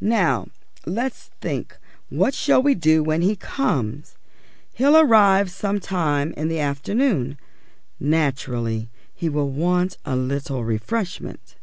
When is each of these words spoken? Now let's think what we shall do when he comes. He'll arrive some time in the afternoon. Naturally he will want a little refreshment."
Now 0.00 0.46
let's 0.86 1.24
think 1.42 1.76
what 2.08 2.32
we 2.32 2.36
shall 2.36 2.62
do 2.62 3.02
when 3.02 3.20
he 3.20 3.36
comes. 3.36 4.14
He'll 4.72 4.96
arrive 4.96 5.50
some 5.50 5.80
time 5.80 6.32
in 6.32 6.48
the 6.48 6.60
afternoon. 6.60 7.36
Naturally 8.00 8.88
he 9.14 9.28
will 9.28 9.50
want 9.50 9.98
a 10.06 10.16
little 10.16 10.64
refreshment." 10.64 11.56